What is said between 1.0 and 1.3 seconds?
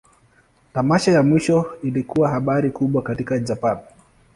ya